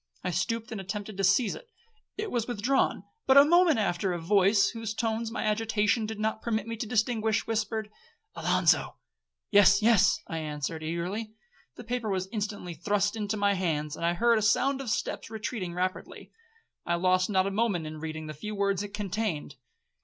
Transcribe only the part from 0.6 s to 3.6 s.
and attempted to seize it. It was withdrawn: but a